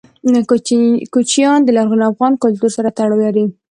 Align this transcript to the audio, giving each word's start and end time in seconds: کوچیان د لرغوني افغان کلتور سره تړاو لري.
کوچیان 1.13 1.59
د 1.63 1.69
لرغوني 1.77 2.05
افغان 2.11 2.33
کلتور 2.43 2.71
سره 2.77 2.93
تړاو 2.97 3.21
لري. 3.23 3.45